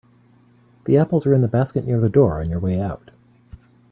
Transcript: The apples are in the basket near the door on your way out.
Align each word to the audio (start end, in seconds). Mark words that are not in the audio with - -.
The 0.85 0.97
apples 0.97 1.27
are 1.27 1.33
in 1.35 1.41
the 1.43 1.47
basket 1.47 1.85
near 1.85 1.99
the 1.99 2.09
door 2.09 2.41
on 2.41 2.49
your 2.49 2.59
way 2.59 2.81
out. 2.81 3.11